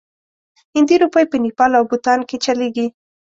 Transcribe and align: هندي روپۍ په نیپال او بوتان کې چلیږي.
هندي 0.75 0.95
روپۍ 1.03 1.25
په 1.31 1.37
نیپال 1.43 1.71
او 1.77 1.83
بوتان 1.91 2.19
کې 2.29 2.37
چلیږي. 2.45 2.87